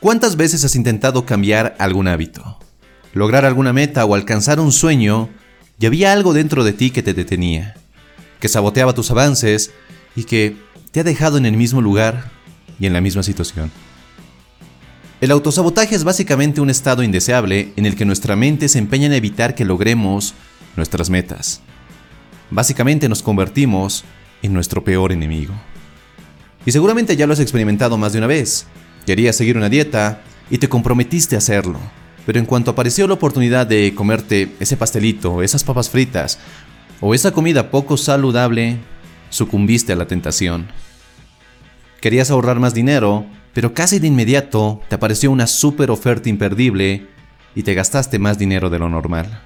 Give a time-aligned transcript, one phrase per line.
[0.00, 2.58] ¿Cuántas veces has intentado cambiar algún hábito?
[3.14, 5.30] Lograr alguna meta o alcanzar un sueño
[5.78, 7.74] y había algo dentro de ti que te detenía,
[8.38, 9.70] que saboteaba tus avances
[10.14, 10.56] y que
[10.90, 12.30] te ha dejado en el mismo lugar
[12.78, 13.70] y en la misma situación.
[15.22, 19.14] El autosabotaje es básicamente un estado indeseable en el que nuestra mente se empeña en
[19.14, 20.34] evitar que logremos
[20.76, 21.62] nuestras metas.
[22.50, 24.04] Básicamente nos convertimos
[24.42, 25.54] en nuestro peor enemigo.
[26.66, 28.66] Y seguramente ya lo has experimentado más de una vez.
[29.06, 30.20] Querías seguir una dieta
[30.50, 31.78] y te comprometiste a hacerlo.
[32.26, 36.40] Pero en cuanto apareció la oportunidad de comerte ese pastelito, esas papas fritas
[37.00, 38.78] o esa comida poco saludable,
[39.30, 40.66] sucumbiste a la tentación.
[42.00, 47.06] Querías ahorrar más dinero, pero casi de inmediato te apareció una super oferta imperdible
[47.54, 49.40] y te gastaste más dinero de lo normal.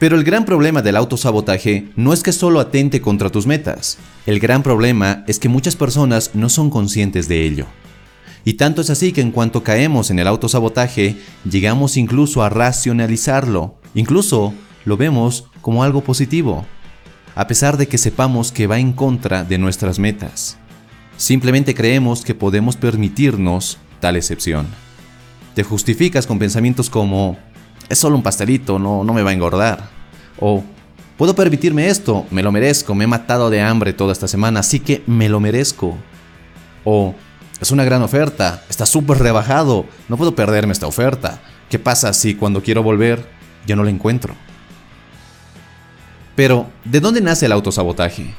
[0.00, 3.98] Pero el gran problema del autosabotaje no es que solo atente contra tus metas.
[4.26, 7.66] El gran problema es que muchas personas no son conscientes de ello.
[8.48, 13.74] Y tanto es así que en cuanto caemos en el autosabotaje, llegamos incluso a racionalizarlo.
[13.94, 14.54] Incluso
[14.86, 16.64] lo vemos como algo positivo,
[17.34, 20.56] a pesar de que sepamos que va en contra de nuestras metas.
[21.18, 24.66] Simplemente creemos que podemos permitirnos tal excepción.
[25.54, 27.36] Te justificas con pensamientos como,
[27.90, 29.90] es solo un pastelito, no, no me va a engordar.
[30.40, 30.64] O,
[31.18, 34.80] puedo permitirme esto, me lo merezco, me he matado de hambre toda esta semana, así
[34.80, 35.98] que me lo merezco.
[36.82, 37.14] O,
[37.60, 41.40] es una gran oferta, está súper rebajado, no puedo perderme esta oferta.
[41.68, 43.28] ¿Qué pasa si cuando quiero volver
[43.66, 44.34] ya no la encuentro?
[46.36, 48.34] Pero, ¿de dónde nace el autosabotaje?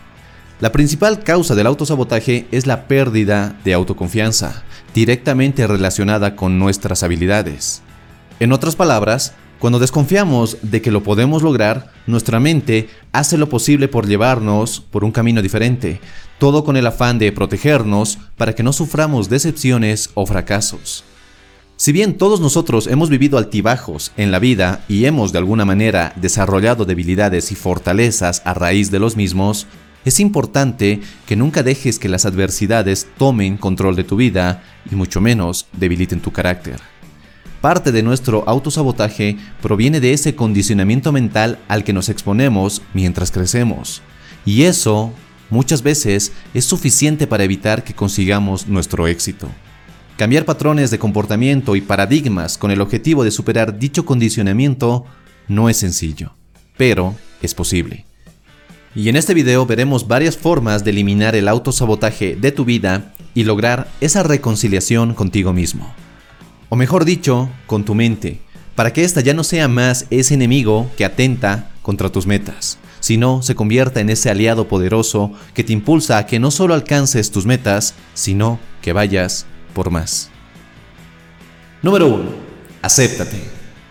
[0.62, 7.82] La principal causa del autosabotaje es la pérdida de autoconfianza, directamente relacionada con nuestras habilidades.
[8.40, 13.90] En otras palabras, cuando desconfiamos de que lo podemos lograr, nuestra mente hace lo posible
[13.90, 16.00] por llevarnos por un camino diferente,
[16.38, 21.04] todo con el afán de protegernos para que no suframos decepciones o fracasos.
[21.76, 26.14] Si bien todos nosotros hemos vivido altibajos en la vida y hemos de alguna manera
[26.16, 29.68] desarrollado debilidades y fortalezas a raíz de los mismos,
[30.06, 35.20] es importante que nunca dejes que las adversidades tomen control de tu vida y mucho
[35.20, 36.80] menos debiliten tu carácter.
[37.62, 44.02] Parte de nuestro autosabotaje proviene de ese condicionamiento mental al que nos exponemos mientras crecemos.
[44.46, 45.12] Y eso,
[45.50, 49.50] muchas veces, es suficiente para evitar que consigamos nuestro éxito.
[50.16, 55.06] Cambiar patrones de comportamiento y paradigmas con el objetivo de superar dicho condicionamiento
[55.50, 56.32] no es sencillo,
[56.78, 58.06] pero es posible.
[58.96, 63.44] Y en este video veremos varias formas de eliminar el autosabotaje de tu vida y
[63.44, 65.94] lograr esa reconciliación contigo mismo.
[66.70, 68.42] O mejor dicho, con tu mente,
[68.76, 73.42] para que ésta ya no sea más ese enemigo que atenta contra tus metas, sino
[73.42, 77.48] se convierta en ese aliado poderoso que te impulsa a que no solo alcances tus
[77.48, 80.30] metas, sino que vayas por más.
[81.82, 82.24] Número 1.
[82.84, 83.42] Acéptate.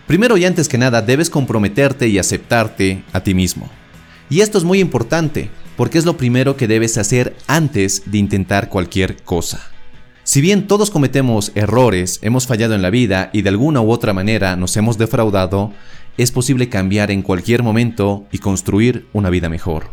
[0.07, 3.69] Primero y antes que nada debes comprometerte y aceptarte a ti mismo.
[4.29, 8.69] Y esto es muy importante, porque es lo primero que debes hacer antes de intentar
[8.69, 9.69] cualquier cosa.
[10.29, 14.13] Si bien todos cometemos errores, hemos fallado en la vida y de alguna u otra
[14.13, 15.73] manera nos hemos defraudado,
[16.19, 19.89] es posible cambiar en cualquier momento y construir una vida mejor.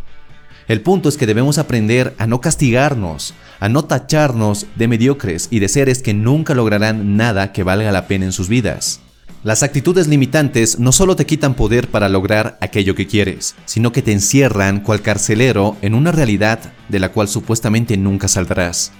[0.69, 5.61] El punto es que debemos aprender a no castigarnos, a no tacharnos de mediocres y
[5.61, 9.01] de seres que nunca lograrán nada que valga la pena en sus vidas.
[9.43, 14.03] Las actitudes limitantes no solo te quitan poder para lograr aquello que quieres, sino que
[14.03, 16.61] te encierran cual carcelero en una realidad
[16.91, 18.93] de la cual supuestamente nunca saldrás.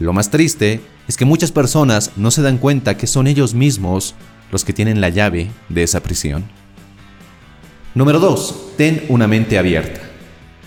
[0.00, 4.14] Lo más triste es que muchas personas no se dan cuenta que son ellos mismos
[4.50, 6.44] los que tienen la llave de esa prisión.
[7.94, 8.76] Número 2.
[8.78, 10.00] Ten una mente abierta.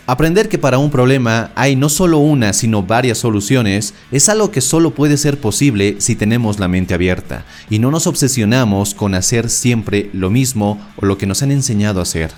[0.05, 4.61] Aprender que para un problema hay no solo una, sino varias soluciones es algo que
[4.61, 9.49] solo puede ser posible si tenemos la mente abierta y no nos obsesionamos con hacer
[9.49, 12.31] siempre lo mismo o lo que nos han enseñado a hacer.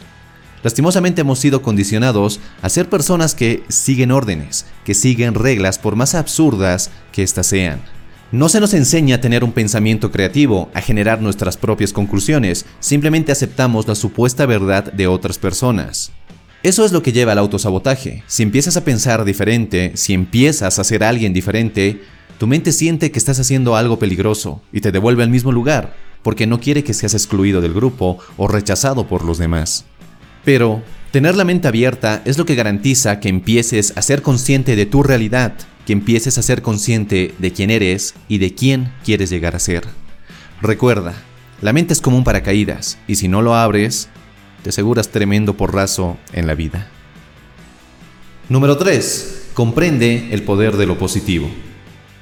[0.65, 6.15] Lastimosamente hemos sido condicionados a ser personas que siguen órdenes, que siguen reglas por más
[6.15, 7.83] absurdas que éstas sean.
[8.31, 13.31] No se nos enseña a tener un pensamiento creativo, a generar nuestras propias conclusiones, simplemente
[13.31, 16.11] aceptamos la supuesta verdad de otras personas.
[16.63, 18.23] Eso es lo que lleva al autosabotaje.
[18.25, 22.01] Si empiezas a pensar diferente, si empiezas a ser alguien diferente,
[22.39, 26.47] tu mente siente que estás haciendo algo peligroso y te devuelve al mismo lugar, porque
[26.47, 29.85] no quiere que seas excluido del grupo o rechazado por los demás.
[30.45, 30.81] Pero
[31.11, 35.03] tener la mente abierta es lo que garantiza que empieces a ser consciente de tu
[35.03, 35.55] realidad,
[35.85, 39.83] que empieces a ser consciente de quién eres y de quién quieres llegar a ser.
[40.61, 41.13] Recuerda,
[41.61, 44.07] la mente es como un paracaídas y si no lo abres,
[44.63, 46.87] te aseguras tremendo porrazo en la vida.
[48.47, 49.49] Número 3.
[49.53, 51.49] Comprende el poder de lo positivo.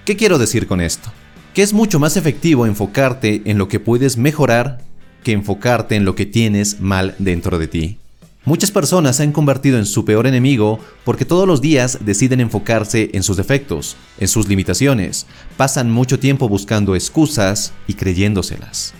[0.06, 1.12] ¿Qué quiero decir con esto?
[1.54, 4.80] que es mucho más efectivo enfocarte en lo que puedes mejorar
[5.24, 7.98] que enfocarte en lo que tienes mal dentro de ti.
[8.46, 13.10] Muchas personas se han convertido en su peor enemigo porque todos los días deciden enfocarse
[13.14, 18.94] en sus defectos, en sus limitaciones, pasan mucho tiempo buscando excusas y creyéndoselas.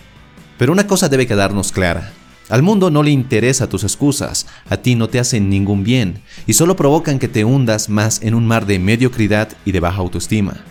[0.56, 2.10] Pero una cosa debe quedarnos clara.
[2.48, 6.54] Al mundo no le interesa tus excusas, a ti no te hacen ningún bien y
[6.54, 10.64] solo provocan que te hundas más en un mar de mediocridad y de baja autoestima.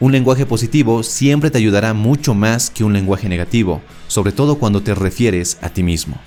[0.00, 4.82] Un lenguaje positivo siempre te ayudará mucho más que un lenguaje negativo, sobre todo cuando
[4.82, 6.18] te refieres a ti mismo.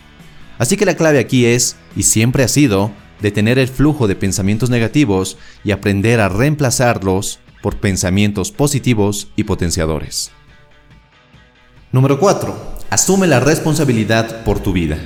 [0.60, 2.92] Así que la clave aquí es, y siempre ha sido,
[3.22, 10.32] detener el flujo de pensamientos negativos y aprender a reemplazarlos por pensamientos positivos y potenciadores.
[11.92, 12.78] Número 4.
[12.90, 15.00] Asume la responsabilidad por tu vida.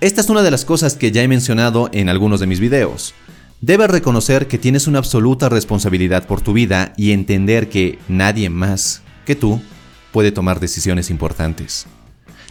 [0.00, 3.14] Esta es una de las cosas que ya he mencionado en algunos de mis videos.
[3.60, 9.02] Debes reconocer que tienes una absoluta responsabilidad por tu vida y entender que nadie más
[9.24, 9.62] que tú
[10.10, 11.86] puede tomar decisiones importantes.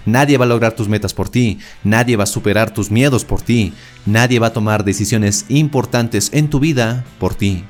[0.06, 3.42] Nadie va a lograr tus metas por ti, nadie va a superar tus miedos por
[3.42, 3.74] ti,
[4.06, 7.64] nadie va a tomar decisiones importantes en tu vida por ti.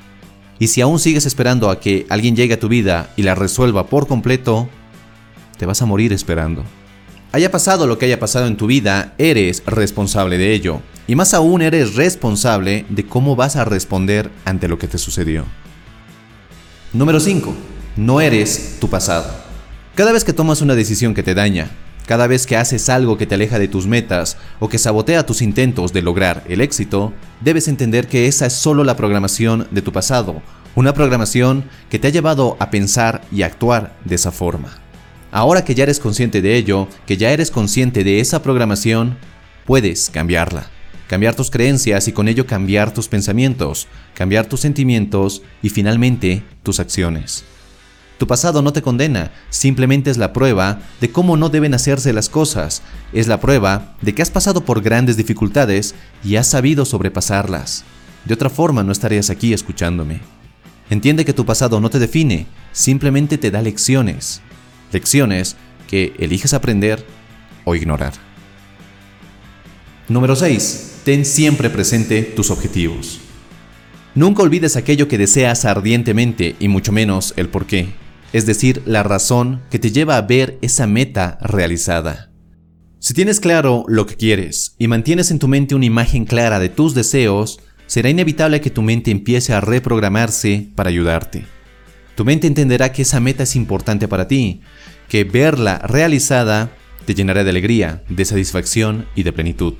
[0.58, 3.86] Y si aún sigues esperando a que alguien llegue a tu vida y la resuelva
[3.86, 4.68] por completo,
[5.58, 6.64] te vas a morir esperando.
[7.32, 10.80] Haya pasado lo que haya pasado en tu vida, eres responsable de ello.
[11.06, 15.44] Y más aún eres responsable de cómo vas a responder ante lo que te sucedió.
[16.92, 17.54] Número 5.
[17.96, 19.32] No eres tu pasado.
[19.94, 21.70] Cada vez que tomas una decisión que te daña,
[22.06, 25.42] cada vez que haces algo que te aleja de tus metas o que sabotea tus
[25.42, 29.92] intentos de lograr el éxito, debes entender que esa es solo la programación de tu
[29.92, 30.42] pasado,
[30.74, 34.78] una programación que te ha llevado a pensar y actuar de esa forma.
[35.30, 39.16] Ahora que ya eres consciente de ello, que ya eres consciente de esa programación,
[39.64, 40.68] puedes cambiarla
[41.12, 46.80] cambiar tus creencias y con ello cambiar tus pensamientos, cambiar tus sentimientos y finalmente tus
[46.80, 47.44] acciones.
[48.22, 52.28] Tu pasado no te condena, simplemente es la prueba de cómo no deben hacerse las
[52.28, 52.80] cosas,
[53.12, 57.82] es la prueba de que has pasado por grandes dificultades y has sabido sobrepasarlas.
[58.24, 60.20] De otra forma no estarías aquí escuchándome.
[60.88, 64.40] Entiende que tu pasado no te define, simplemente te da lecciones.
[64.92, 65.56] Lecciones
[65.88, 67.04] que eliges aprender
[67.64, 68.12] o ignorar.
[70.06, 73.18] Número 6 ten siempre presente tus objetivos.
[74.14, 78.00] Nunca olvides aquello que deseas ardientemente y mucho menos el por qué,
[78.32, 82.30] es decir, la razón que te lleva a ver esa meta realizada.
[82.98, 86.68] Si tienes claro lo que quieres y mantienes en tu mente una imagen clara de
[86.68, 91.44] tus deseos, será inevitable que tu mente empiece a reprogramarse para ayudarte.
[92.14, 94.60] Tu mente entenderá que esa meta es importante para ti,
[95.08, 96.70] que verla realizada
[97.04, 99.74] te llenará de alegría, de satisfacción y de plenitud.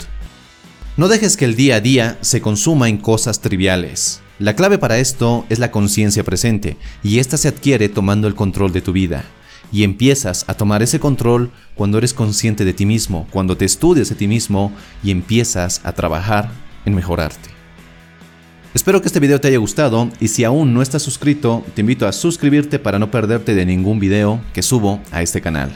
[0.97, 4.22] No dejes que el día a día se consuma en cosas triviales.
[4.43, 8.73] La clave para esto es la conciencia presente, y esta se adquiere tomando el control
[8.73, 9.23] de tu vida.
[9.71, 14.11] Y empiezas a tomar ese control cuando eres consciente de ti mismo, cuando te estudias
[14.11, 14.73] a ti mismo
[15.05, 16.51] y empiezas a trabajar
[16.85, 17.51] en mejorarte.
[18.75, 22.09] Espero que este video te haya gustado y si aún no estás suscrito, te invito
[22.09, 25.71] a suscribirte para no perderte de ningún video que subo a este canal.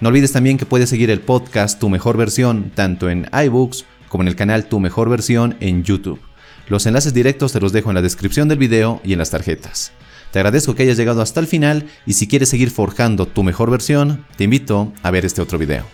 [0.00, 4.22] No olvides también que puedes seguir el podcast Tu Mejor Versión tanto en iBooks como
[4.22, 6.20] en el canal Tu Mejor Versión en YouTube.
[6.68, 9.92] Los enlaces directos te los dejo en la descripción del video y en las tarjetas.
[10.30, 13.70] Te agradezco que hayas llegado hasta el final y si quieres seguir forjando tu mejor
[13.70, 15.84] versión, te invito a ver este otro video.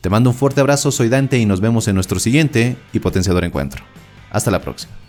[0.00, 3.44] Te mando un fuerte abrazo, soy Dante y nos vemos en nuestro siguiente y potenciador
[3.44, 3.82] encuentro.
[4.30, 5.07] Hasta la próxima.